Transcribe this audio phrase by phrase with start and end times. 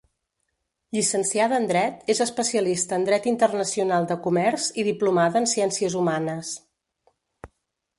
[0.95, 6.61] Llicenciada en Dret, és especialista en Dret Internacional de Comerç i diplomada en Ciències Humanes.